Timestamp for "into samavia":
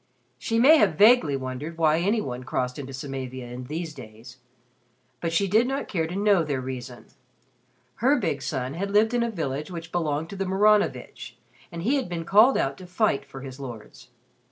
2.79-3.51